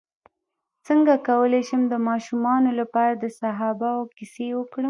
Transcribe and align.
څنګه 0.87 1.13
کولی 1.27 1.61
شم 1.69 1.81
د 1.89 1.95
ماشومانو 2.07 2.71
لپاره 2.79 3.13
د 3.15 3.25
صحابه 3.39 3.89
وو 3.95 4.11
کیسې 4.17 4.47
وکړم 4.57 4.79